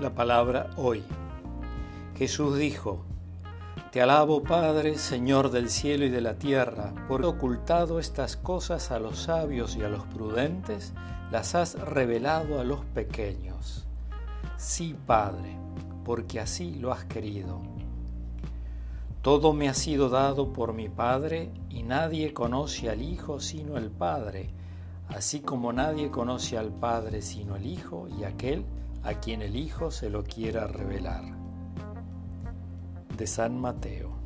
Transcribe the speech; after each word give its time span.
La 0.00 0.14
palabra 0.14 0.70
hoy. 0.76 1.02
Jesús 2.16 2.56
dijo, 2.56 3.04
Te 3.90 4.00
alabo 4.00 4.44
Padre, 4.44 4.96
Señor 4.96 5.50
del 5.50 5.68
cielo 5.68 6.04
y 6.04 6.08
de 6.08 6.20
la 6.20 6.38
tierra, 6.38 6.94
por 7.08 7.24
ocultado 7.24 7.98
estas 7.98 8.36
cosas 8.36 8.92
a 8.92 9.00
los 9.00 9.18
sabios 9.18 9.74
y 9.74 9.82
a 9.82 9.88
los 9.88 10.04
prudentes, 10.04 10.92
las 11.32 11.56
has 11.56 11.74
revelado 11.80 12.60
a 12.60 12.64
los 12.64 12.84
pequeños. 12.84 13.88
Sí, 14.56 14.94
Padre, 15.04 15.58
porque 16.04 16.38
así 16.38 16.76
lo 16.76 16.92
has 16.92 17.04
querido. 17.06 17.60
Todo 19.20 19.52
me 19.52 19.68
ha 19.68 19.74
sido 19.74 20.10
dado 20.10 20.52
por 20.52 20.74
mi 20.74 20.88
Padre, 20.88 21.50
y 21.70 21.82
nadie 21.82 22.32
conoce 22.32 22.88
al 22.88 23.02
Hijo 23.02 23.40
sino 23.40 23.76
el 23.76 23.90
Padre, 23.90 24.50
así 25.08 25.40
como 25.40 25.72
nadie 25.72 26.08
conoce 26.08 26.56
al 26.56 26.70
Padre 26.70 27.20
sino 27.20 27.56
el 27.56 27.66
Hijo 27.66 28.06
y 28.16 28.22
aquel 28.22 28.64
a 29.02 29.14
quien 29.14 29.42
el 29.42 29.56
Hijo 29.56 29.90
se 29.90 30.10
lo 30.10 30.24
quiera 30.24 30.66
revelar. 30.66 31.24
De 33.16 33.26
San 33.26 33.58
Mateo. 33.58 34.17